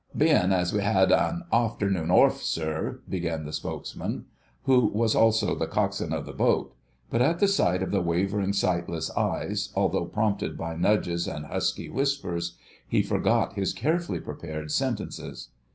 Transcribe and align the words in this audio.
"Bein' 0.17 0.51
as 0.51 0.73
we 0.73 0.79
'ad 0.81 1.11
an 1.11 1.43
arfternoon 1.53 2.09
orf, 2.09 2.41
sir," 2.41 3.01
began 3.07 3.45
the 3.45 3.53
spokesman, 3.53 4.25
who 4.63 4.87
was 4.87 5.13
also 5.13 5.53
the 5.53 5.67
Coxswain 5.67 6.11
of 6.11 6.25
the 6.25 6.33
boat. 6.33 6.75
But 7.11 7.21
at 7.21 7.37
the 7.37 7.47
sight 7.47 7.83
of 7.83 7.91
the 7.91 8.01
wavering, 8.01 8.51
sightless 8.53 9.11
eyes, 9.11 9.69
although 9.75 10.05
prompted 10.05 10.57
by 10.57 10.75
nudges 10.75 11.27
and 11.27 11.45
husky 11.45 11.87
whispers, 11.87 12.57
he 12.87 13.03
forgot 13.03 13.53
his 13.53 13.73
carefully 13.73 14.19
prepared 14.19 14.71
sentences. 14.71 15.49